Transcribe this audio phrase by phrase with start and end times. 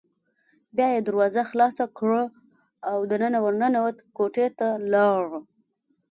[0.75, 2.23] بیا یې دروازه خلاصه کړه
[2.89, 5.25] او دننه ور ننوت، کوټې ته لاړ.